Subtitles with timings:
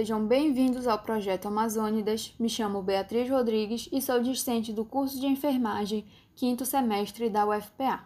[0.00, 2.34] Sejam bem-vindos ao projeto Amazônidas.
[2.40, 8.00] Me chamo Beatriz Rodrigues e sou discente do curso de enfermagem, quinto semestre da UFPA.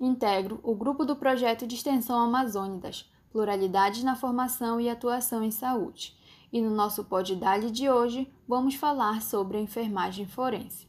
[0.00, 6.16] Integro o grupo do projeto de extensão Amazônidas, Pluralidades na Formação e Atuação em Saúde.
[6.50, 10.86] E no nosso Poddali de hoje, vamos falar sobre a enfermagem forense.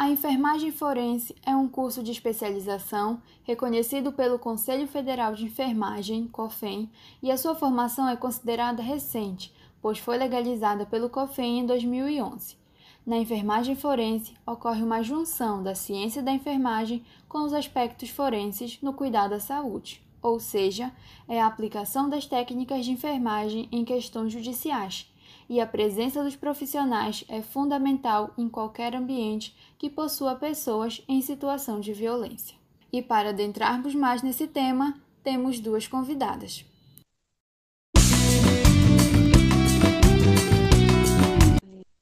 [0.00, 6.88] A enfermagem forense é um curso de especialização reconhecido pelo Conselho Federal de Enfermagem, COFEN,
[7.20, 12.56] e a sua formação é considerada recente, pois foi legalizada pelo COFEN em 2011.
[13.04, 18.92] Na enfermagem forense, ocorre uma junção da ciência da enfermagem com os aspectos forenses no
[18.92, 20.92] cuidado à saúde, ou seja,
[21.26, 25.10] é a aplicação das técnicas de enfermagem em questões judiciais
[25.48, 31.80] e a presença dos profissionais é fundamental em qualquer ambiente que possua pessoas em situação
[31.80, 32.56] de violência.
[32.92, 36.64] E para adentrarmos mais nesse tema, temos duas convidadas.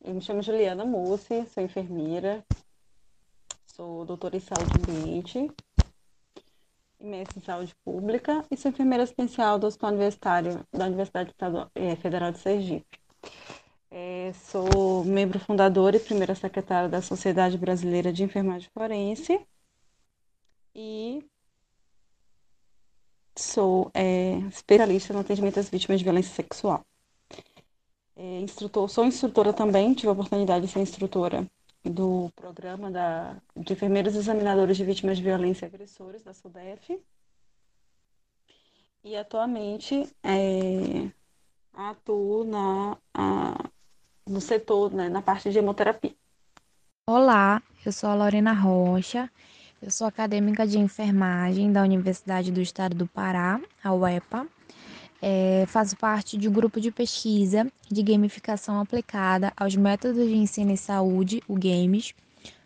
[0.05, 2.45] Eu me chamo Juliana Mussi, sou enfermeira,
[3.67, 5.51] sou doutora em saúde ambiente,
[7.01, 11.35] mestre em saúde pública e sou enfermeira especial do Hospital Universitário da Universidade
[11.75, 13.06] eh, Federal de Sergipe.
[13.91, 19.41] É, sou membro fundadora e primeira secretária da Sociedade Brasileira de Enfermagem Forense
[20.75, 21.25] e
[23.37, 26.85] sou é, especialista no atendimento às vítimas de violência sexual.
[28.15, 31.47] É, instrutor, sou instrutora também, tive a oportunidade de ser instrutora
[31.85, 36.99] do programa da, de enfermeiros examinadores de vítimas de violência e agressores da SUDEF.
[39.05, 41.11] E atualmente é,
[41.77, 43.69] atuo na, a,
[44.27, 46.15] no setor, né, na parte de hemoterapia.
[47.09, 49.31] Olá, eu sou a Lorena Rocha,
[49.81, 54.47] eu sou acadêmica de enfermagem da Universidade do Estado do Pará, a UEPA.
[55.21, 60.73] É, faço parte de um grupo de pesquisa de gamificação aplicada aos métodos de ensino
[60.73, 62.15] e saúde, o GAMES.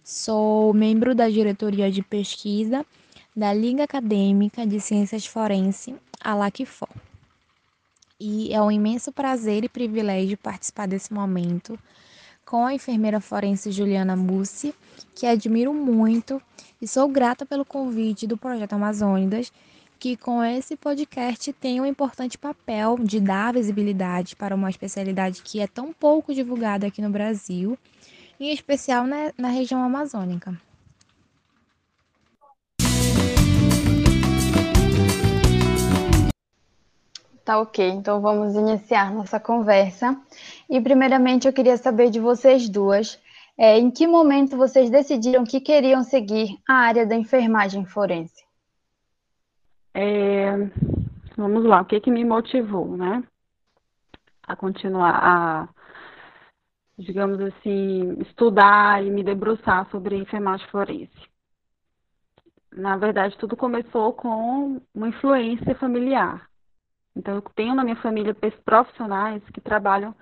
[0.03, 2.84] Sou membro da diretoria de pesquisa
[3.37, 6.88] da Liga Acadêmica de Ciências Forense, a LACFOR
[8.20, 11.78] e é um imenso prazer e privilégio participar desse momento
[12.44, 14.75] com a enfermeira forense Juliana Mussi,
[15.14, 16.42] que admiro muito
[16.82, 19.53] e sou grata pelo convite do Projeto Amazônidas,
[20.00, 25.60] que com esse podcast tem um importante papel de dar visibilidade para uma especialidade que
[25.60, 27.78] é tão pouco divulgada aqui no Brasil,
[28.41, 30.59] em especial na, na região amazônica.
[37.50, 40.16] Tá ok, então vamos iniciar nossa conversa.
[40.70, 43.20] E primeiramente eu queria saber de vocês duas,
[43.58, 48.44] é, em que momento vocês decidiram que queriam seguir a área da enfermagem forense?
[49.92, 50.52] É,
[51.36, 53.20] vamos lá, o que que me motivou, né?
[54.46, 55.68] A continuar a,
[56.96, 61.28] digamos assim, estudar e me debruçar sobre enfermagem forense.
[62.70, 66.48] Na verdade, tudo começou com uma influência familiar.
[67.16, 68.34] Então, eu tenho na minha família
[68.65, 70.15] profissionais que trabalham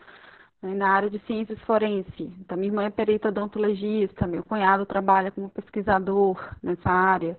[0.62, 2.14] né, na área de ciências forenses.
[2.40, 7.36] Então, minha irmã é perita odontologista, meu cunhado trabalha como pesquisador nessa área.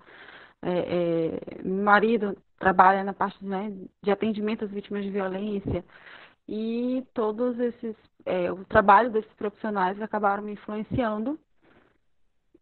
[0.62, 3.74] É, é, meu marido trabalha na parte né,
[4.04, 5.84] de atendimento às vítimas de violência.
[6.48, 7.96] E todos esses,
[8.26, 11.40] é, o trabalho desses profissionais acabaram me influenciando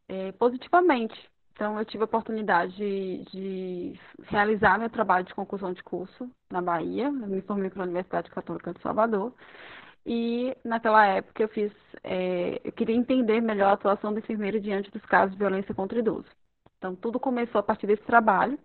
[0.10, 1.16] é, positivamente
[1.58, 6.62] então, eu tive a oportunidade de, de, realizar meu trabalho de conclusão de curso na
[6.62, 7.06] Bahia.
[7.06, 9.34] Eu me formei pela Universidade Católica de Salvador.
[10.06, 11.72] E, naquela época, eu fiz...
[12.04, 15.98] É, eu queria entender melhor a atuação do enfermeiro diante dos casos de violência contra
[15.98, 16.28] idoso.
[16.78, 18.60] Então, tudo começou a partir desse trabalho.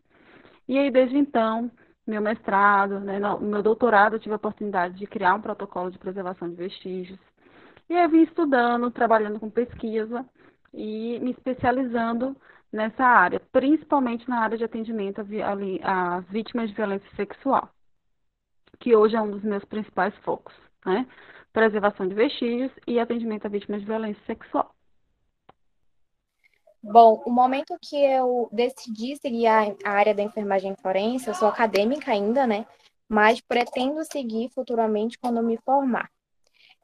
[0.69, 1.71] E aí, desde então,
[2.07, 5.99] meu mestrado, né, no, meu doutorado, eu tive a oportunidade de criar um protocolo de
[5.99, 7.19] preservação de vestígios.
[7.89, 10.27] E aí, eu vim estudando, trabalhando com pesquisa
[10.75, 12.37] e me especializando
[12.73, 17.69] nessa área, principalmente na área de atendimento às vítimas de violência sexual,
[18.81, 20.55] que hoje é um dos meus principais focos,
[20.85, 21.07] né?
[21.53, 24.75] Preservação de vestígios e atendimento a vítimas de violência sexual.
[26.83, 32.11] Bom, o momento que eu decidi seguir a, área da enfermagem forense, eu sou acadêmica
[32.11, 32.67] ainda, né?
[33.09, 36.11] Mas pretendo seguir futuramente quando me formar.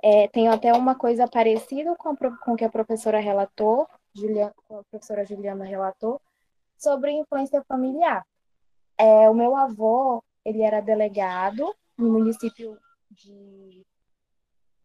[0.00, 4.82] É, tenho até uma coisa parecida com, com o que a professora relatou, Juliana, a
[4.84, 6.20] professora Juliana relatou,
[6.76, 8.24] sobre influência familiar.
[8.96, 12.78] É, o meu avô, ele era delegado no município
[13.10, 13.84] de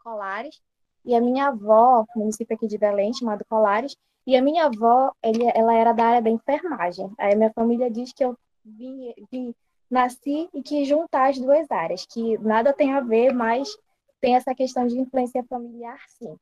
[0.03, 0.61] Colares,
[1.05, 5.43] e a minha avó, município aqui de Belém, chamado Colares, e a minha avó, ele,
[5.53, 7.11] ela era da área da enfermagem.
[7.17, 9.53] Aí minha família diz que eu vim, vim
[9.89, 13.69] nasci e quis juntar as duas áreas, que nada tem a ver, mas
[14.21, 16.37] tem essa questão de influência familiar, sim.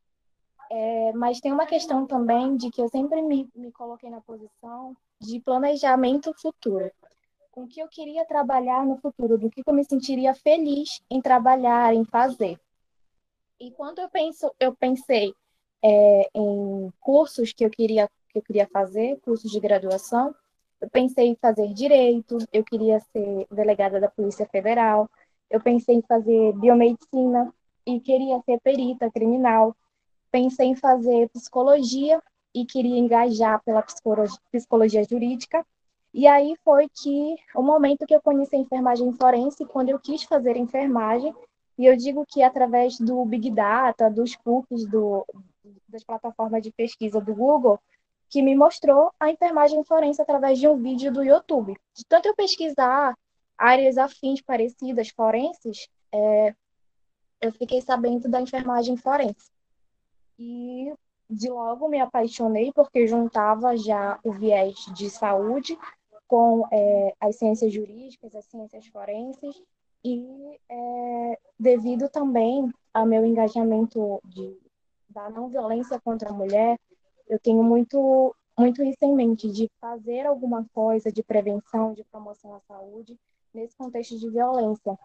[0.73, 4.95] É, mas tem uma questão também de que eu sempre me, me coloquei na posição
[5.19, 6.89] de planejamento futuro.
[7.51, 11.21] Com o que eu queria trabalhar no futuro, do que eu me sentiria feliz em
[11.21, 12.57] trabalhar, em fazer.
[13.59, 15.35] E quando eu penso, eu pensei
[15.83, 20.33] é, em cursos que eu queria que eu queria fazer, cursos de graduação,
[20.79, 25.09] eu pensei em fazer direito, eu queria ser delegada da Polícia Federal,
[25.49, 27.53] eu pensei em fazer biomedicina
[27.85, 29.75] e queria ser perita criminal.
[30.31, 32.21] Pensei em fazer psicologia
[32.53, 35.65] e queria engajar pela psicologia, psicologia jurídica.
[36.13, 40.23] E aí foi que o momento que eu conheci a enfermagem forense, quando eu quis
[40.23, 41.33] fazer enfermagem,
[41.77, 45.25] e eu digo que através do Big Data, dos cookies, do,
[45.87, 47.79] das plataformas de pesquisa do Google,
[48.29, 51.75] que me mostrou a enfermagem forense através de um vídeo do YouTube.
[51.93, 53.17] De tanto eu pesquisar
[53.57, 56.55] áreas afins parecidas forenses, é,
[57.41, 59.51] eu fiquei sabendo da enfermagem forense.
[60.43, 60.91] E
[61.29, 65.77] de logo me apaixonei porque juntava já o viés de saúde
[66.27, 69.61] com é, as ciências jurídicas, as ciências forenses
[70.03, 74.57] e é, devido também ao meu engajamento de,
[75.07, 76.79] da não violência contra a mulher,
[77.29, 82.55] eu tenho muito, muito isso em mente, de fazer alguma coisa de prevenção, de promoção
[82.55, 83.15] à saúde,
[83.53, 84.97] nesse contexto de violência.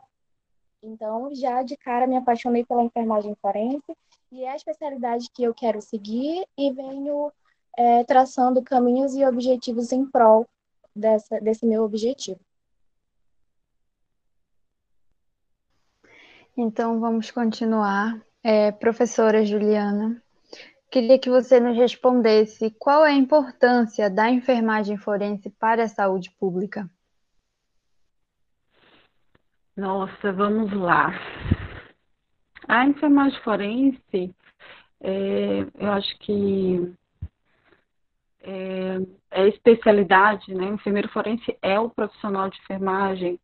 [0.86, 3.96] Então, já de cara me apaixonei pela enfermagem forense
[4.30, 7.32] e é a especialidade que eu quero seguir e venho
[7.76, 10.46] é, traçando caminhos e objetivos em prol
[10.94, 12.38] dessa, desse meu objetivo.
[16.56, 18.24] Então, vamos continuar.
[18.42, 20.22] É, professora Juliana,
[20.88, 26.30] Queria que você nos respondesse qual é a importância da enfermagem forense para a saúde
[26.38, 26.88] pública.
[29.76, 31.12] Nossa, vamos lá.
[32.66, 34.34] A enfermagem forense,
[35.02, 36.94] é, eu acho que
[38.40, 38.98] é,
[39.32, 40.70] é especialidade, né?
[40.70, 43.38] O enfermeiro forense é o profissional de enfermagem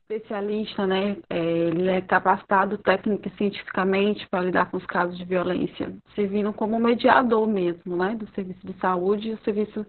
[0.00, 1.18] especialista, né?
[1.28, 6.54] É, ele é capacitado técnica e cientificamente para lidar com os casos de violência, servindo
[6.54, 8.14] como mediador mesmo, né?
[8.14, 9.86] Do serviço de saúde e o serviço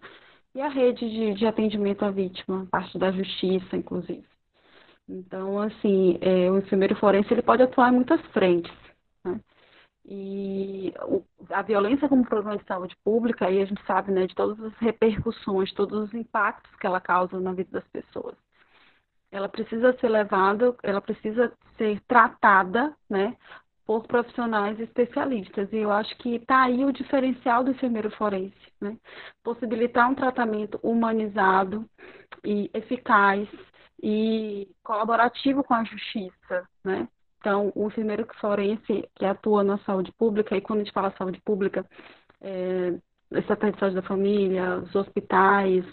[0.53, 4.25] e a rede de, de atendimento à vítima, parte da justiça, inclusive.
[5.09, 8.73] Então, assim, é, o enfermeiro forense ele pode atuar em muitas frentes.
[9.23, 9.39] Né?
[10.05, 14.35] E o, a violência como problema de saúde pública, aí a gente sabe né, de
[14.35, 18.35] todas as repercussões, todos os impactos que ela causa na vida das pessoas
[19.31, 23.35] ela precisa ser levada, ela precisa ser tratada, né,
[23.85, 25.71] por profissionais especialistas.
[25.71, 28.97] E eu acho que está aí o diferencial do enfermeiro forense, né?
[29.43, 31.85] Possibilitar um tratamento humanizado
[32.43, 33.47] e eficaz
[34.01, 37.07] e colaborativo com a justiça, né?
[37.39, 41.39] Então, o enfermeiro forense que atua na saúde pública, e quando a gente fala saúde
[41.41, 41.85] pública,
[42.41, 42.93] é,
[43.31, 43.55] essa
[43.91, 45.85] da família, os hospitais,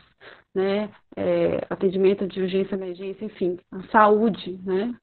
[0.54, 4.94] né, é, atendimento de urgência, emergência, enfim, a saúde, né,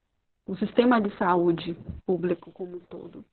[0.47, 3.23] o sistema de saúde público como um todo.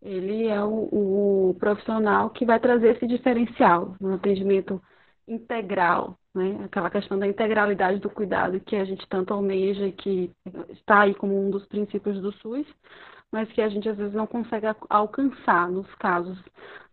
[0.00, 4.80] Ele é o, o profissional que vai trazer esse diferencial no atendimento
[5.26, 10.30] integral, né, aquela questão da integralidade do cuidado que a gente tanto almeja e que
[10.70, 12.66] está aí como um dos princípios do SUS,
[13.32, 16.38] mas que a gente às vezes não consegue alcançar nos casos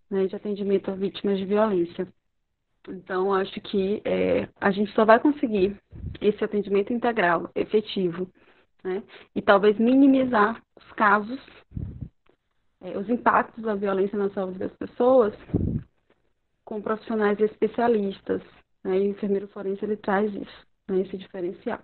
[0.09, 2.07] né, de atendimento a vítimas de violência.
[2.87, 5.77] Então, acho que é, a gente só vai conseguir
[6.19, 8.27] esse atendimento integral, efetivo,
[8.83, 9.01] né?
[9.33, 11.39] E talvez minimizar os casos,
[12.81, 15.33] é, os impactos da violência na saúde das pessoas
[16.65, 18.41] com profissionais especialistas.
[18.83, 18.97] Né?
[18.99, 21.01] E o enfermeiro forense ele traz isso, né?
[21.01, 21.79] esse diferencial.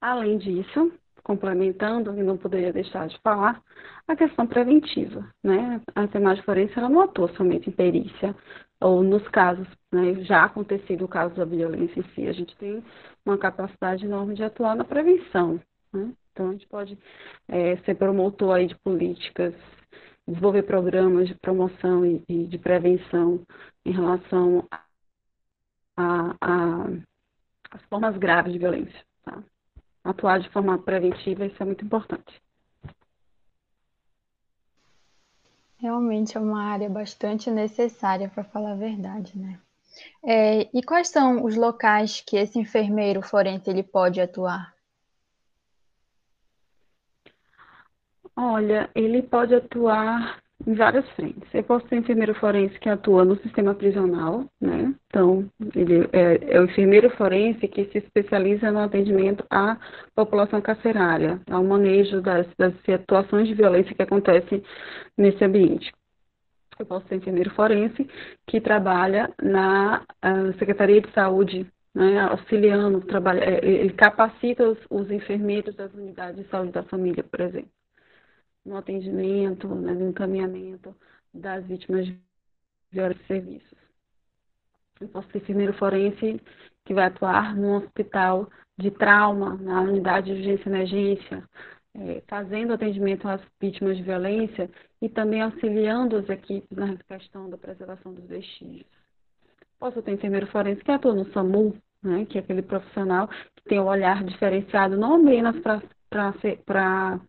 [0.00, 0.92] Além disso,
[1.22, 3.60] complementando, e não poderia deixar de falar,
[4.06, 5.28] a questão preventiva.
[5.42, 5.80] Né?
[5.94, 8.34] A enfermagem forense ela não atua somente em perícia,
[8.80, 12.84] ou nos casos, né, já acontecido o caso da violência em si, a gente tem
[13.24, 15.60] uma capacidade enorme de atuar na prevenção.
[15.92, 16.12] Né?
[16.32, 16.98] Então, a gente pode
[17.48, 19.54] é, ser promotor aí de políticas,
[20.26, 23.42] desenvolver programas de promoção e, e de prevenção
[23.84, 24.66] em relação
[27.70, 29.04] as formas graves de violência.
[29.24, 29.42] Tá?
[30.04, 32.40] Atuar de forma preventiva, isso é muito importante.
[35.78, 39.60] Realmente é uma área bastante necessária, para falar a verdade, né?
[40.24, 44.75] É, e quais são os locais que esse enfermeiro forense ele pode atuar?
[48.36, 51.48] Olha, ele pode atuar em várias frentes.
[51.52, 54.94] Eu posso ser enfermeiro forense que atua no sistema prisional, né?
[55.06, 59.78] Então, ele é, é, o enfermeiro forense que se especializa no atendimento à
[60.14, 64.62] população carcerária, ao manejo das, das situações de violência que acontecem
[65.16, 65.92] nesse ambiente.
[66.78, 68.06] Eu posso ser enfermeiro forense
[68.46, 70.02] que trabalha na
[70.58, 76.50] Secretaria de Saúde, né, auxiliando, trabalha, é, ele capacita os, os enfermeiros das unidades de
[76.50, 77.70] saúde da família, por exemplo
[78.66, 80.94] no atendimento, né, no encaminhamento
[81.32, 82.18] das vítimas de
[82.90, 83.78] violência de serviços.
[85.00, 86.40] Eu posso ser enfermeiro forense
[86.84, 91.44] que vai atuar no hospital de trauma, na unidade de urgência e emergência,
[91.94, 94.70] é, fazendo atendimento às vítimas de violência
[95.00, 98.86] e também auxiliando as equipes na questão da preservação dos vestígios.
[99.78, 103.78] Posso ter enfermeiro forense que atua no SAMU, né, que é aquele profissional que tem
[103.78, 107.20] o um olhar diferenciado, não apenas para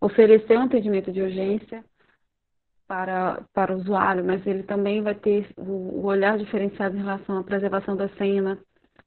[0.00, 1.84] oferecer um atendimento de urgência
[2.86, 7.38] para, para o usuário, mas ele também vai ter o, o olhar diferenciado em relação
[7.38, 8.58] à preservação da cena,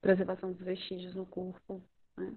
[0.02, 1.82] preservação dos vestígios no corpo.
[2.18, 2.34] Né?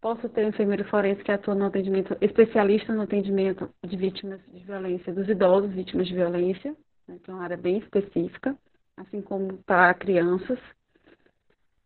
[0.00, 4.64] Posso ter um enfermeiro forense que atua no atendimento, especialista no atendimento de vítimas de
[4.64, 8.56] violência, dos idosos vítimas de violência, né, que é uma área bem específica,
[8.96, 10.58] assim como para crianças.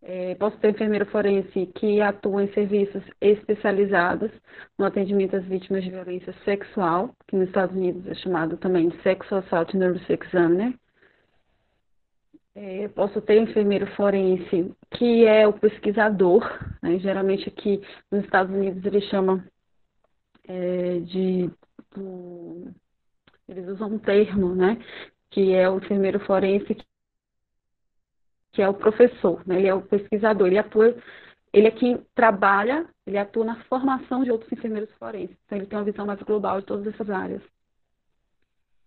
[0.05, 4.33] É, posso ter enfermeiro forense que atua em serviços especializados
[4.77, 9.01] no atendimento às vítimas de violência sexual, que nos Estados Unidos é chamado também de
[9.03, 10.75] Sexual Assault Nurse Examiner.
[12.55, 16.43] É, posso ter enfermeiro forense que é o pesquisador,
[16.83, 16.99] né?
[16.99, 17.81] geralmente aqui
[18.11, 19.43] nos Estados Unidos eles chamam
[20.49, 21.51] é, de.
[21.95, 22.73] Do,
[23.49, 24.79] eles usam um termo, né?
[25.31, 26.85] Que é o enfermeiro forense que
[28.61, 29.59] é o professor, né?
[29.59, 30.95] ele é o pesquisador, ele atua,
[31.53, 35.79] ele é quem trabalha, ele atua na formação de outros enfermeiros forenses, então ele tem
[35.79, 37.43] uma visão mais global de todas essas áreas.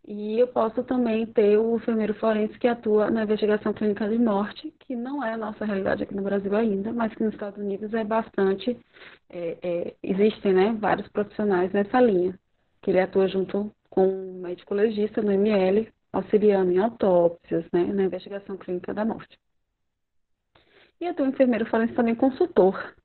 [0.07, 4.71] E eu posso também ter o enfermeiro forense que atua na investigação clínica de morte,
[4.79, 7.91] que não é a nossa realidade aqui no Brasil ainda, mas que nos Estados Unidos
[7.91, 8.77] é bastante,
[9.31, 12.37] é, é, existem né, vários profissionais nessa linha,
[12.83, 18.03] que ele atua junto com um médico legista no ML, auxiliando em autópsias, né, na
[18.03, 19.39] investigação clínica da morte.
[20.99, 22.95] E atua enfermeiro forense também consultor,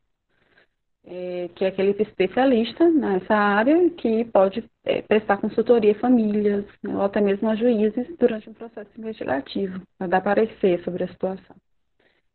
[1.05, 6.95] é, que é aquele especialista nessa área que pode é, prestar consultoria a famílias, né,
[6.95, 11.57] ou até mesmo a juízes durante um processo investigativo, para dar parecer sobre a situação.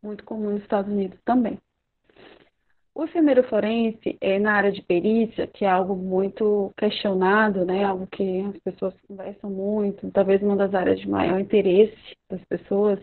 [0.04, 1.58] Muito comum nos Estados Unidos também.
[2.94, 8.08] O enfermeiro forense, é, na área de perícia, que é algo muito questionado, né, algo
[8.08, 13.00] que as pessoas conversam muito, talvez uma das áreas de maior interesse das pessoas,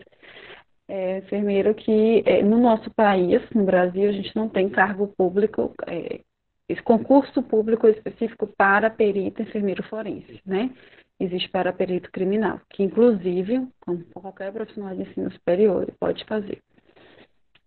[0.87, 5.73] é, enfermeiro que é, no nosso país, no Brasil, a gente não tem cargo público,
[5.87, 6.21] é,
[6.67, 10.71] esse concurso público específico para perito enfermeiro forense, né?
[11.19, 16.59] Existe para perito criminal, que inclusive, como qualquer profissional de ensino superior, pode fazer.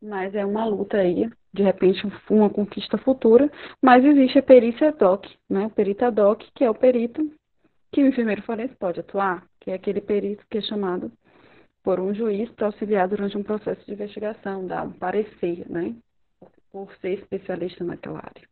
[0.02, 5.26] Mas é uma luta aí, de repente uma conquista futura, mas existe a perícia DOC,
[5.48, 5.66] né?
[5.66, 7.30] O perito ad hoc, que é o perito
[7.90, 11.10] que o enfermeiro forense pode atuar, que é aquele perito que é chamado
[11.86, 15.94] por um juiz para auxiliar durante um processo de investigação, dar um parecer, né?
[16.72, 18.42] Por ser especialista naquela área.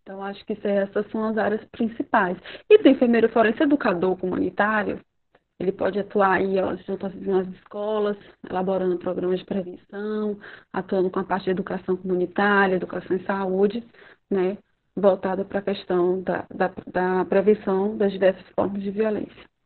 [0.00, 2.38] Então, acho que essas são as áreas principais.
[2.70, 5.00] E tem enfermeiro forense educador comunitário,
[5.58, 8.16] ele pode atuar aí ó, junto nas escolas,
[8.48, 10.38] elaborando programas de prevenção,
[10.72, 13.82] atuando com a parte de educação comunitária, educação em saúde,
[14.30, 14.56] né,
[14.94, 19.57] voltada para a questão da, da, da prevenção das diversas formas de violência.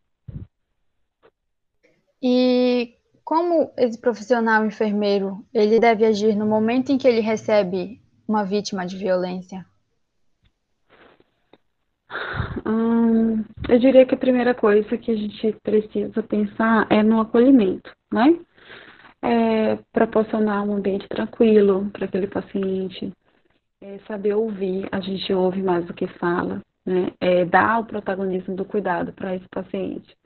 [2.23, 8.45] E como esse profissional enfermeiro ele deve agir no momento em que ele recebe uma
[8.45, 9.67] vítima de violência?
[12.65, 17.91] Hum, eu diria que a primeira coisa que a gente precisa pensar é no acolhimento,
[18.13, 18.39] né?
[19.21, 23.13] É proporcionar um ambiente tranquilo para aquele paciente,
[23.81, 27.13] é saber ouvir, a gente ouve mais do que fala, né?
[27.21, 30.17] É dar o protagonismo do cuidado para esse paciente.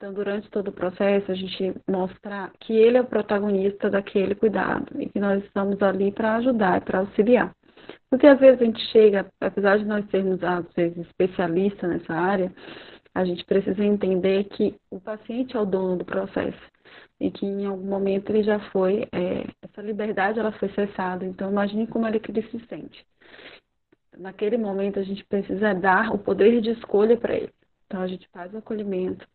[0.00, 4.98] Então, durante todo o processo, a gente mostra que ele é o protagonista daquele cuidado
[4.98, 7.54] e que nós estamos ali para ajudar para auxiliar.
[8.08, 12.50] Porque às vezes a gente chega, apesar de nós sermos às vezes especialistas nessa área,
[13.14, 16.62] a gente precisa entender que o paciente é o dono do processo
[17.20, 21.26] e que em algum momento ele já foi, é, essa liberdade ela foi cessada.
[21.26, 23.04] Então imagine como ele, que ele se sente.
[24.16, 27.52] Naquele momento a gente precisa dar o poder de escolha para ele.
[27.86, 29.28] Então a gente faz o acolhimento,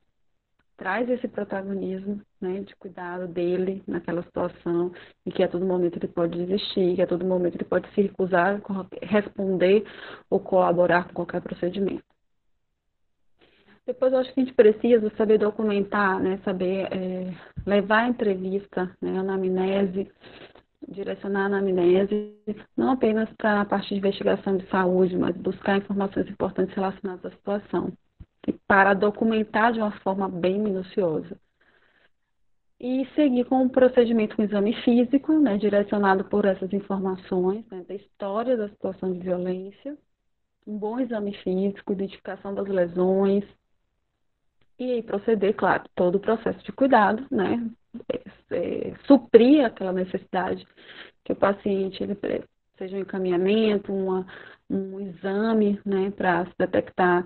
[0.77, 4.91] traz esse protagonismo, né, de cuidado dele naquela situação
[5.25, 8.01] e que a todo momento ele pode desistir, que a todo momento ele pode se
[8.01, 8.61] recusar,
[9.01, 9.85] responder
[10.29, 12.03] ou colaborar com qualquer procedimento.
[13.85, 16.39] Depois eu acho que a gente precisa saber documentar, né?
[16.43, 17.31] Saber é,
[17.67, 19.15] levar a entrevista, né?
[19.15, 20.11] A anamnese,
[20.87, 22.35] direcionar a anamnese,
[22.75, 27.35] não apenas para a parte de investigação de saúde, mas buscar informações importantes relacionadas à
[27.35, 27.93] situação.
[28.67, 31.37] Para documentar de uma forma bem minuciosa.
[32.79, 37.95] E seguir com o procedimento com exame físico, né, direcionado por essas informações, né, da
[37.95, 39.97] história da situação de violência,
[40.67, 43.45] um bom exame físico, identificação das lesões,
[44.77, 47.69] e aí proceder, claro, todo o processo de cuidado, né?
[48.11, 48.21] É,
[48.57, 50.67] é, suprir aquela necessidade
[51.23, 52.17] que o paciente ele,
[52.77, 54.27] seja um encaminhamento, uma,
[54.69, 57.25] um exame, né, para se detectar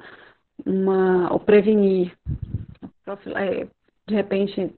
[0.65, 2.11] uma, ou prevenir,
[3.35, 3.67] é,
[4.07, 4.73] de repente,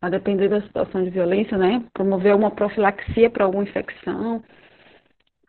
[0.00, 4.42] a depender da situação de violência, né, promover uma profilaxia para alguma infecção,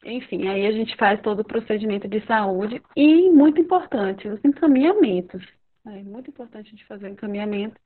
[0.04, 5.46] enfim, aí a gente faz todo o procedimento de saúde e, muito importante, os encaminhamentos,
[5.86, 7.80] é muito importante a gente fazer o encaminhamento,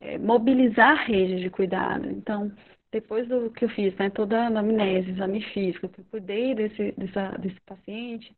[0.00, 2.08] é, mobilizar a rede de cuidado.
[2.08, 2.52] Então,
[2.92, 6.92] depois do que eu fiz, né, toda a anamnese, exame físico, que eu cuidei desse,
[6.92, 8.34] dessa, desse paciente,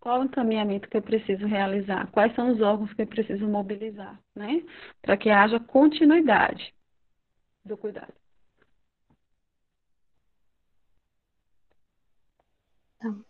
[0.00, 2.10] qual o encaminhamento que eu preciso realizar?
[2.10, 4.62] Quais são os órgãos que eu preciso mobilizar, né?
[5.02, 6.74] Para que haja continuidade
[7.64, 8.12] do cuidado.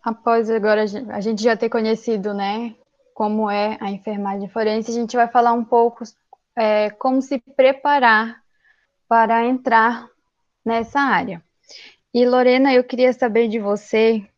[0.02, 2.74] Após agora a gente já ter conhecido, né,
[3.14, 6.02] como é a enfermagem forense, a gente vai falar um pouco
[6.56, 8.42] é, como se preparar
[9.08, 10.08] para entrar
[10.64, 11.42] nessa área.
[12.12, 14.28] E Lorena, eu queria saber de você,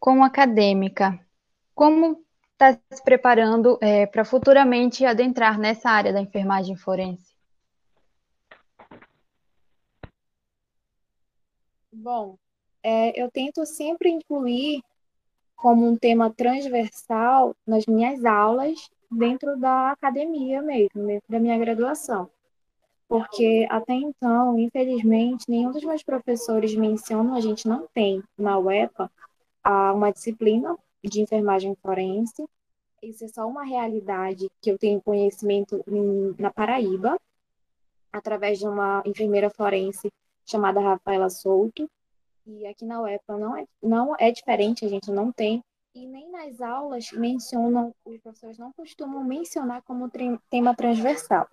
[0.00, 1.16] como acadêmica,
[1.80, 7.34] como está se preparando é, para futuramente adentrar nessa área da enfermagem forense?
[11.90, 12.36] Bom,
[12.82, 14.82] é, eu tento sempre incluir
[15.56, 22.28] como um tema transversal nas minhas aulas dentro da academia mesmo, dentro da minha graduação.
[23.08, 29.10] Porque até então, infelizmente, nenhum dos meus professores mencionam, a gente não tem na UEPA
[29.64, 32.44] uma disciplina de enfermagem forense.
[33.02, 35.82] Isso é só uma realidade que eu tenho conhecimento
[36.38, 37.18] na Paraíba,
[38.12, 40.12] através de uma enfermeira forense
[40.44, 41.88] chamada Rafaela Souto,
[42.46, 45.62] e aqui na UEPA não é, não é diferente, a gente não tem.
[45.94, 50.10] E nem nas aulas mencionam, os professores não costumam mencionar como
[50.48, 51.46] tema transversal.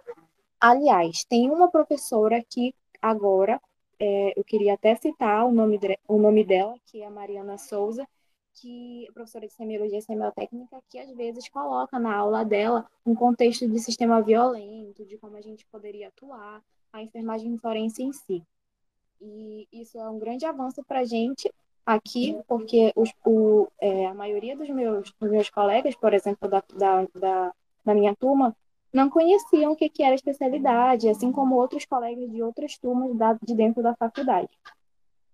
[0.60, 3.62] Aliás, tem uma professora que agora,
[4.00, 8.08] é, eu queria até citar o nome, o nome dela, que é a Mariana Souza,
[8.62, 13.67] que professora de semiologia e semiotécnica, que às vezes coloca na aula dela um contexto
[13.67, 18.43] de sistema violento, de como a gente poderia atuar, a enfermagem forense em si.
[19.22, 21.52] E isso é um grande avanço para a gente
[21.86, 26.63] aqui, porque os, o, é, a maioria dos meus, dos meus colegas, por exemplo, da,
[26.74, 27.54] da, da,
[27.86, 28.56] da minha turma,
[28.91, 33.34] não conheciam o que, que era especialidade, assim como outros colegas de outras turmas da,
[33.34, 34.50] de dentro da faculdade.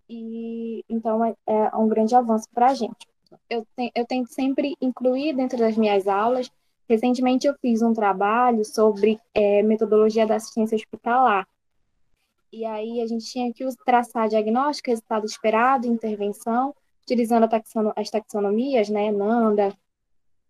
[0.10, 3.08] E então é, é um grande avanço para a gente.
[3.50, 6.52] Eu, te, eu tento sempre incluir dentro das minhas aulas.
[6.88, 11.48] Recentemente eu fiz um trabalho sobre é, metodologia da assistência hospitalar,
[12.54, 18.90] e aí a gente tinha que traçar diagnóstico, resultado esperado, intervenção, utilizando taxono as taxonomias,
[18.90, 19.76] né, Nanda,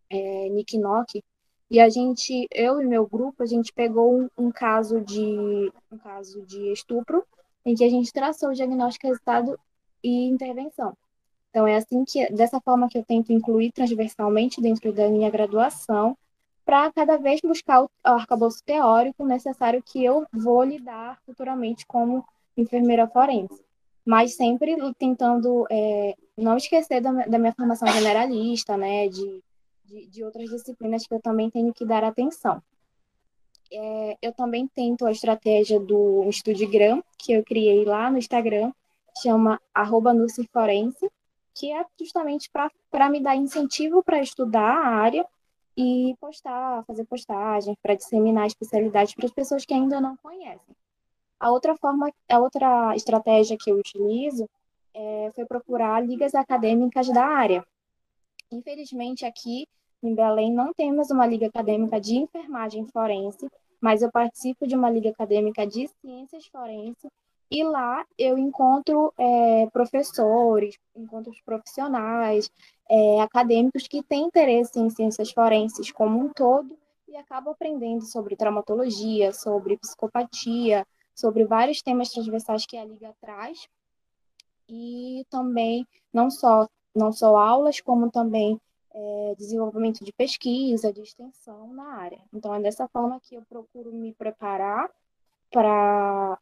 [0.09, 1.23] é, Nick Nock.
[1.71, 5.97] E a gente, eu e meu grupo, a gente pegou um, um, caso de um
[5.97, 7.23] caso de estupro,
[7.65, 9.57] em que a gente traçou o diagnóstico, resultado
[10.03, 10.97] e intervenção.
[11.53, 16.17] Então é assim que dessa forma que eu tento incluir transversalmente dentro da minha graduação
[16.65, 22.25] para cada vez buscar o arcabouço teórico necessário que eu vou lidar futuramente como
[22.57, 23.63] enfermeira forense.
[24.03, 29.39] Mas sempre tentando é, não esquecer da, da, minha formação generalista, né, de,
[29.85, 32.63] de, de, outras disciplinas que eu também tenho que dar atenção.
[33.71, 38.71] É, eu também tento a estratégia do Estudigram, que eu criei lá no Instagram,
[39.21, 40.13] chama arroba
[40.51, 41.09] Forense,
[41.53, 42.49] que é justamente
[42.89, 45.25] para me dar incentivo para estudar a área
[45.75, 50.75] e postar, fazer postagens para disseminar a especialidade para as pessoas que ainda não conhecem.
[51.39, 54.49] A outra forma, a outra estratégia que eu utilizo
[54.93, 57.65] é, foi procurar ligas acadêmicas da área.
[58.51, 59.67] Infelizmente, aqui
[60.01, 63.49] em Belém não temos uma liga acadêmica de enfermagem forense,
[63.81, 67.11] mas eu participo de uma liga acadêmica de ciências forenses
[67.49, 72.49] e lá eu encontro é, professores, encontro profissionais,
[72.89, 76.77] é, acadêmicos que têm interesse em ciências forenses como um todo
[77.07, 83.67] e acabam aprendendo sobre traumatologia, sobre psicopatia, sobre vários temas transversais que a Liga traz.
[84.67, 88.59] E também, não só, não só aulas, como também
[88.91, 92.19] é, desenvolvimento de pesquisa, de extensão na área.
[92.33, 94.89] Então, é dessa forma que eu procuro me preparar
[95.51, 96.39] para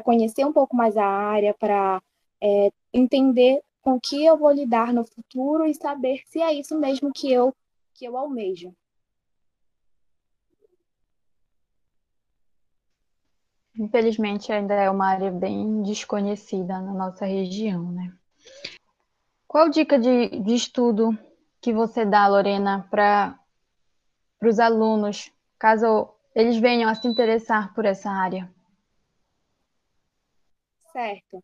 [0.00, 2.02] conhecer um pouco mais a área, para
[2.40, 7.12] é, entender com que eu vou lidar no futuro e saber se é isso mesmo
[7.12, 7.54] que eu,
[7.92, 8.74] que eu almejo.
[13.76, 18.12] Infelizmente, ainda é uma área bem desconhecida na nossa região, né?
[19.48, 21.16] Qual dica de, de estudo
[21.60, 23.38] que você dá, Lorena, para
[24.42, 28.53] os alunos, caso eles venham a se interessar por essa área?
[30.94, 31.42] Certo.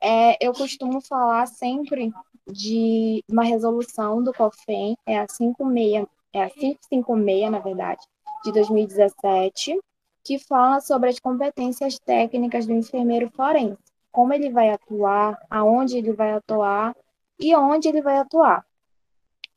[0.00, 2.12] É, eu costumo falar sempre
[2.48, 8.04] de uma resolução do COFEM, é a 56, é a 556, na verdade,
[8.44, 9.78] de 2017,
[10.24, 13.78] que fala sobre as competências técnicas do enfermeiro forense,
[14.10, 16.92] como ele vai atuar, aonde ele vai atuar
[17.38, 18.66] e onde ele vai atuar.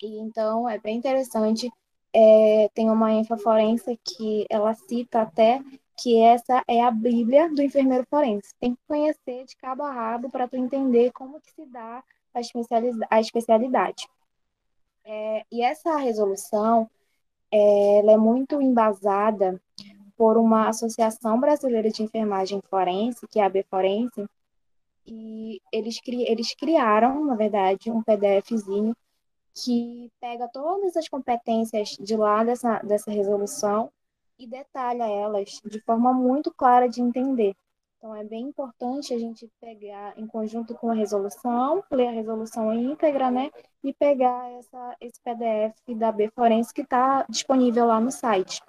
[0.03, 1.67] E então é bem interessante.
[2.13, 5.63] É, tem uma enfa forense que ela cita até
[5.97, 8.53] que essa é a Bíblia do enfermeiro forense.
[8.59, 12.39] Tem que conhecer de cabo a rabo para tu entender como que se dá a,
[13.09, 14.07] a especialidade.
[15.03, 16.89] É, e essa resolução
[17.51, 19.61] é, ela é muito embasada
[20.17, 24.25] por uma Associação Brasileira de Enfermagem Forense, que é a AB Forense,
[25.05, 28.95] e eles, cri, eles criaram, na verdade, um PDFzinho
[29.53, 33.91] que pega todas as competências de lá dessa, dessa resolução
[34.41, 37.55] e detalha elas de forma muito clara de entender.
[37.97, 42.73] Então, é bem importante a gente pegar em conjunto com a resolução, ler a resolução
[42.73, 43.51] íntegra, né?
[43.83, 48.59] E pegar essa, esse PDF da B Forense que está disponível lá no site.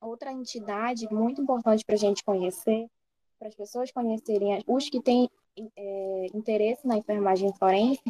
[0.00, 2.88] Outra entidade muito importante para a gente conhecer,
[3.38, 5.30] para as pessoas conhecerem, os que têm
[5.76, 8.02] é, interesse na enfermagem forense,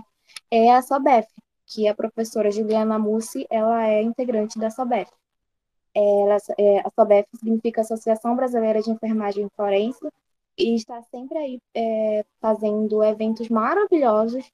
[0.51, 1.29] é a SOBEF,
[1.66, 5.11] que a professora Juliana Mussi, ela é integrante da SOBEF.
[6.00, 10.06] Ela, é, a SOBEF significa Associação Brasileira de Enfermagem Forense
[10.56, 14.48] e está sempre aí é, fazendo eventos maravilhosos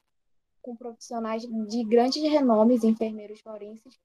[0.62, 3.98] com profissionais de grandes renomes, enfermeiros forenses.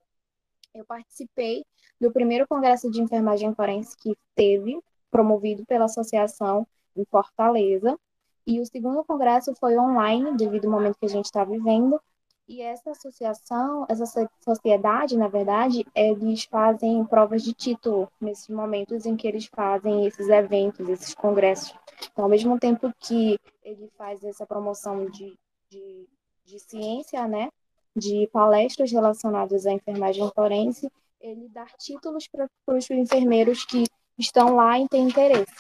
[0.74, 1.64] Eu participei
[2.00, 4.78] do primeiro congresso de enfermagem forense que teve,
[5.10, 7.98] promovido pela associação em Fortaleza,
[8.46, 12.02] e o segundo congresso foi online, devido ao momento que a gente está vivendo,
[12.50, 19.16] e essa associação, essa sociedade, na verdade, eles fazem provas de título nesses momentos em
[19.16, 21.72] que eles fazem esses eventos, esses congressos.
[22.12, 25.38] Então, ao mesmo tempo que ele faz essa promoção de,
[25.70, 26.10] de,
[26.44, 27.50] de ciência, né,
[27.96, 33.84] de palestras relacionadas à enfermagem forense, ele dá títulos para os enfermeiros que
[34.18, 35.54] estão lá e têm interesse.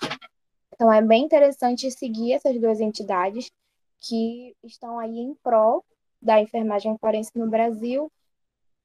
[0.73, 3.52] Então, é bem interessante seguir essas duas entidades
[3.99, 5.86] que estão aí em prol
[6.21, 8.12] da enfermagem forense no Brasil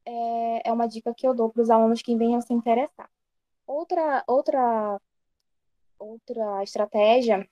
[0.05, 3.11] é, é uma dica que eu dou para os alunos que venham se interessar.
[3.66, 5.01] Outra, outra,
[5.99, 7.47] outra estratégia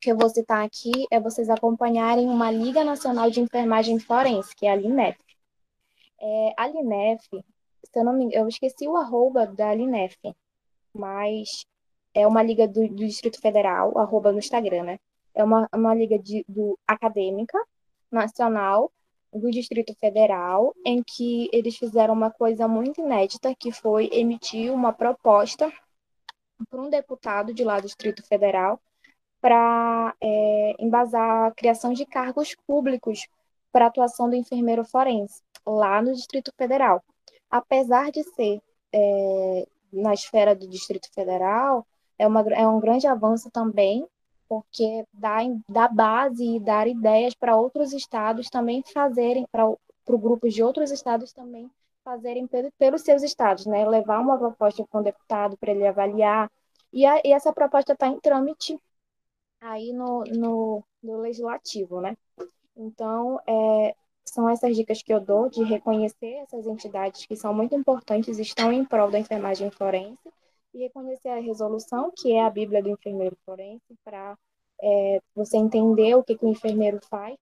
[0.00, 4.66] que eu vou citar aqui é vocês acompanharem uma Liga Nacional de Enfermagem Forense, que
[4.66, 5.18] é a LINEF.
[6.20, 10.16] É, a LINEF, se eu não me eu esqueci o arroba da LINEF,
[10.92, 11.64] mas
[12.14, 14.98] é uma liga do, do Distrito Federal, arroba no Instagram, né?
[15.34, 17.58] É uma, uma liga de, do acadêmica,
[18.10, 18.90] nacional,
[19.32, 24.92] do Distrito Federal, em que eles fizeram uma coisa muito inédita, que foi emitir uma
[24.92, 25.72] proposta
[26.68, 28.80] para um deputado de lá do Distrito Federal
[29.40, 33.28] para é, embasar a criação de cargos públicos
[33.70, 37.02] para a atuação do enfermeiro forense, lá no Distrito Federal.
[37.50, 38.60] Apesar de ser
[38.92, 41.86] é, na esfera do Distrito Federal,
[42.18, 44.06] é, uma, é um grande avanço também
[44.48, 49.64] porque dá, dá base e dar ideias para outros estados também fazerem, para
[50.06, 51.70] grupos de outros estados também
[52.02, 53.86] fazerem pelo, pelos seus estados, né?
[53.86, 56.50] Levar uma proposta para um deputado para ele avaliar.
[56.92, 58.78] E, a, e essa proposta está em trâmite
[59.60, 62.16] aí no, no, no, legislativo, né?
[62.74, 67.74] Então, é, são essas dicas que eu dou de reconhecer essas entidades que são muito
[67.74, 70.32] importantes, estão em prol da enfermagem forense,
[70.74, 74.36] e reconhecer a resolução, que é a Bíblia do enfermeiro forense, para
[74.82, 77.36] é, você entender o que, que o enfermeiro faz,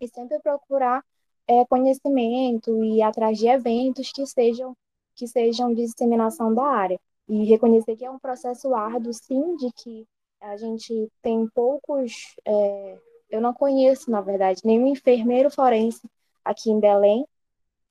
[0.00, 1.04] e sempre procurar
[1.46, 4.76] é, conhecimento e atrás de eventos que sejam,
[5.14, 7.00] que sejam de disseminação da área.
[7.28, 10.06] E reconhecer que é um processo árduo, sim, de que
[10.40, 12.36] a gente tem poucos.
[12.44, 12.98] É,
[13.30, 16.08] eu não conheço, na verdade, nenhum enfermeiro forense
[16.44, 17.26] aqui em Belém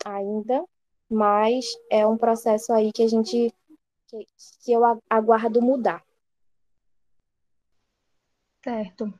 [0.05, 0.63] ainda,
[1.09, 3.53] mas é um processo aí que a gente
[4.07, 4.25] que,
[4.63, 6.03] que eu aguardo mudar.
[8.63, 9.13] Certo.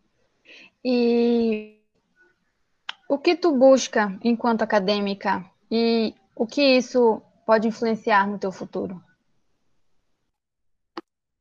[0.83, 1.79] E
[3.09, 9.01] o que tu busca enquanto acadêmica e o que isso pode influenciar no teu futuro?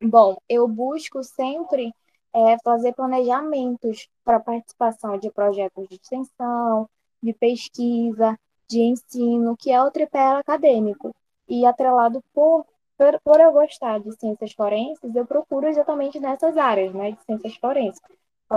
[0.02, 1.92] Bom, eu busco sempre
[2.32, 6.88] é, fazer planejamentos para participação de projetos de extensão,
[7.22, 11.14] de pesquisa, de ensino, que é o tripé acadêmico.
[11.48, 16.92] E atrelado por, por, por eu gostar de ciências forenses, eu procuro exatamente nessas áreas,
[16.94, 18.00] né, de ciências forenses.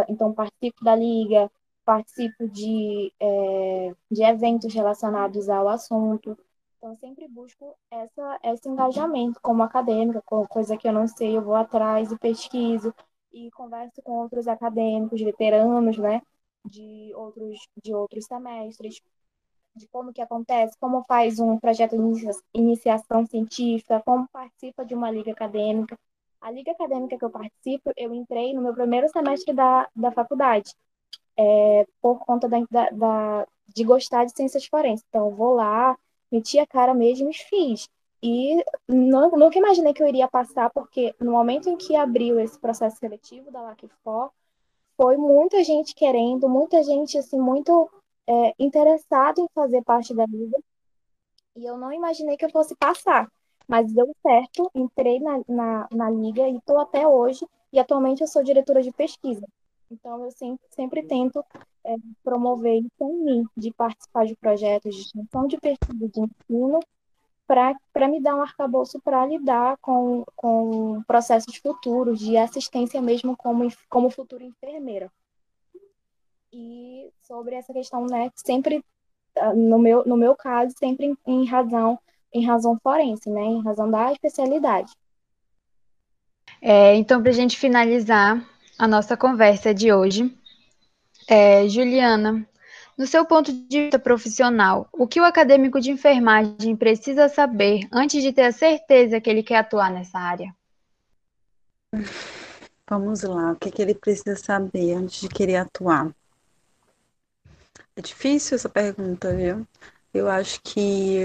[0.07, 1.51] Então, participo da liga,
[1.83, 6.37] participo de, é, de eventos relacionados ao assunto.
[6.77, 11.41] Então, sempre busco essa, esse engajamento como acadêmica, com coisa que eu não sei, eu
[11.41, 12.93] vou atrás e pesquiso
[13.33, 16.21] e converso com outros acadêmicos, veteranos, né,
[16.65, 19.01] de outros, de outros semestres,
[19.79, 25.09] de como que acontece, como faz um projeto de iniciação científica, como participa de uma
[25.09, 25.97] liga acadêmica.
[26.41, 30.73] A liga acadêmica que eu participo, eu entrei no meu primeiro semestre da, da faculdade
[31.37, 32.59] é, por conta da,
[32.91, 35.05] da, de gostar de ciências forenses.
[35.09, 35.97] Então, vou lá,
[36.31, 37.87] meti a cara mesmo e fiz.
[38.21, 42.59] E não, nunca imaginei que eu iria passar, porque no momento em que abriu esse
[42.59, 44.29] processo seletivo da LACFOR,
[44.97, 47.89] foi muita gente querendo, muita gente assim muito
[48.29, 50.57] é, interessada em fazer parte da liga.
[51.55, 53.27] E eu não imaginei que eu fosse passar.
[53.67, 57.45] Mas deu certo, entrei na, na, na liga e estou até hoje.
[57.73, 59.45] E atualmente eu sou diretora de pesquisa.
[59.91, 61.43] Então, eu sempre, sempre tento
[61.83, 66.79] é, promover isso em mim, de participar de projetos de extensão de pesquisa de ensino,
[67.47, 73.67] para me dar um arcabouço para lidar com, com processos futuros, de assistência mesmo como,
[73.89, 75.11] como futura enfermeira.
[76.51, 78.83] E sobre essa questão, né, sempre,
[79.37, 81.99] ah, no meu, no meu caso, sempre em, em razão
[82.31, 84.91] em razão forense, né, em razão da especialidade.
[86.61, 88.45] É, então, para a gente finalizar,
[88.79, 90.33] a nossa conversa de hoje.
[91.27, 92.47] É, Juliana,
[92.97, 98.23] no seu ponto de vista profissional, o que o acadêmico de enfermagem precisa saber antes
[98.23, 100.55] de ter a certeza que ele quer atuar nessa área?
[102.89, 106.09] Vamos lá, o que, que ele precisa saber antes de querer atuar?
[107.99, 109.67] É difícil essa pergunta, viu?
[110.13, 111.19] Eu acho que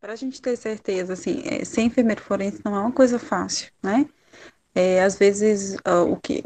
[0.00, 3.70] para a gente ter certeza, assim, é, ser enfermeiro forense não é uma coisa fácil,
[3.82, 4.08] né?
[4.74, 6.42] É, às vezes, uh, o, que,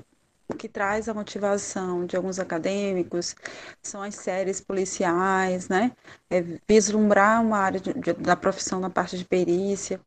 [0.49, 3.37] o que traz a motivação de alguns acadêmicos
[3.81, 5.93] são as séries policiais, né?
[6.29, 10.01] É vislumbrar uma área de, de, da profissão na parte de perícia.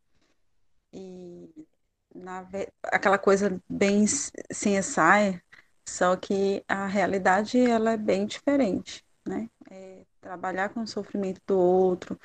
[0.92, 1.50] E
[2.14, 2.46] na,
[2.84, 5.42] aquela coisa bem CSI,
[5.90, 9.50] só que a realidade ela é bem diferente, né?
[9.70, 12.20] É trabalhar com o sofrimento do outro,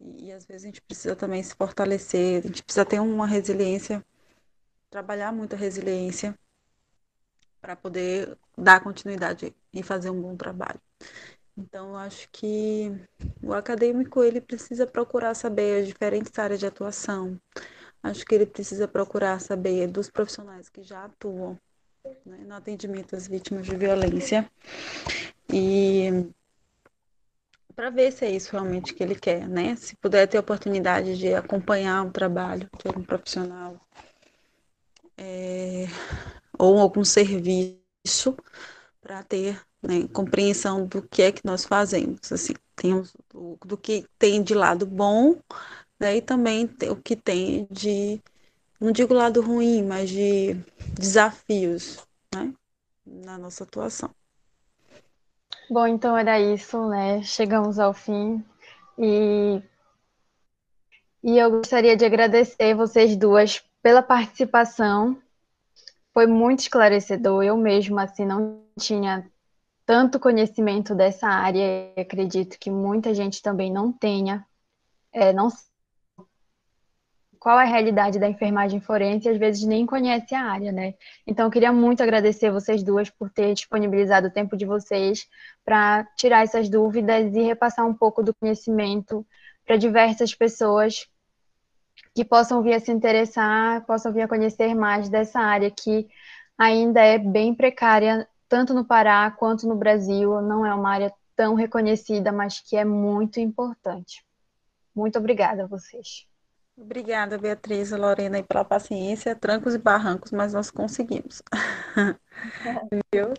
[0.00, 3.26] e, e às vezes a gente precisa também se fortalecer, a gente precisa ter uma
[3.26, 4.04] resiliência
[4.92, 6.38] trabalhar muito a resiliência
[7.62, 10.78] para poder dar continuidade e fazer um bom trabalho.
[11.56, 12.92] Então, eu acho que
[13.42, 17.40] o acadêmico ele precisa procurar saber as diferentes áreas de atuação.
[18.02, 21.58] Acho que ele precisa procurar saber dos profissionais que já atuam
[22.26, 24.50] né, no atendimento às vítimas de violência
[25.52, 26.30] e
[27.74, 29.76] para ver se é isso realmente que ele quer, né?
[29.76, 33.80] Se puder ter a oportunidade de acompanhar o trabalho de algum profissional
[35.16, 35.86] é,
[36.58, 38.36] ou algum serviço
[39.00, 42.30] para ter né, compreensão do que é que nós fazemos.
[42.30, 45.36] Assim, tem do, do que tem de lado bom
[45.98, 48.20] né, e também o que tem de,
[48.82, 50.54] não digo lado ruim, mas de
[50.94, 52.52] desafios né,
[53.06, 54.10] na nossa atuação.
[55.70, 57.22] Bom, então era isso, né?
[57.22, 58.44] Chegamos ao fim
[58.98, 59.62] e,
[61.22, 65.16] e eu gostaria de agradecer vocês duas pela participação.
[66.12, 67.44] Foi muito esclarecedor.
[67.44, 69.30] Eu mesma assim não tinha
[69.86, 74.44] tanto conhecimento dessa área e acredito que muita gente também não tenha.
[75.12, 75.48] É, não
[77.42, 80.94] qual é a realidade da enfermagem forense e às vezes nem conhece a área, né?
[81.26, 85.28] Então, eu queria muito agradecer vocês duas por ter disponibilizado o tempo de vocês
[85.64, 89.26] para tirar essas dúvidas e repassar um pouco do conhecimento
[89.66, 91.08] para diversas pessoas
[92.14, 96.06] que possam vir a se interessar, possam vir a conhecer mais dessa área que
[96.56, 100.40] ainda é bem precária, tanto no Pará quanto no Brasil.
[100.42, 104.24] Não é uma área tão reconhecida, mas que é muito importante.
[104.94, 106.30] Muito obrigada a vocês.
[106.76, 111.42] Obrigada, Beatriz, Lorena, pela paciência, trancos e barrancos, mas nós conseguimos.
[113.12, 113.32] Viu?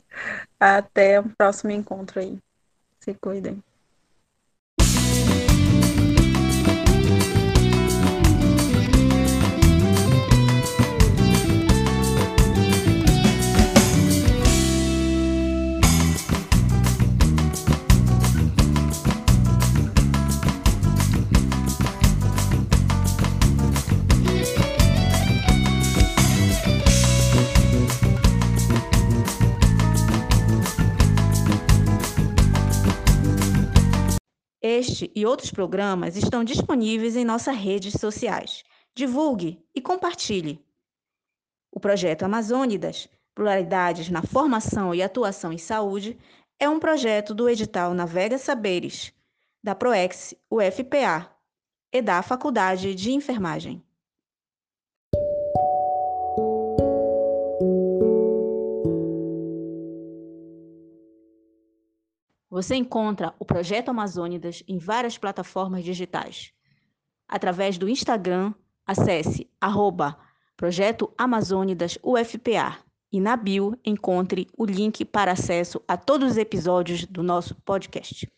[0.59, 2.39] Até o próximo encontro aí.
[3.01, 3.63] Se cuidem.
[34.83, 38.65] Este e outros programas estão disponíveis em nossas redes sociais.
[38.93, 40.61] Divulgue e compartilhe.
[41.71, 46.17] O projeto Amazônidas, Pluralidades na Formação e Atuação em Saúde,
[46.59, 49.13] é um projeto do edital Navega Saberes,
[49.63, 51.33] da PROEX, UFPA
[51.89, 53.81] e da Faculdade de Enfermagem.
[62.53, 66.53] Você encontra o Projeto Amazônidas em várias plataformas digitais.
[67.27, 68.53] Através do Instagram,
[68.85, 70.15] acesse arroba
[70.55, 72.77] Projeto Amazônidas UFPA
[73.11, 78.31] e na bio encontre o link para acesso a todos os episódios do nosso podcast.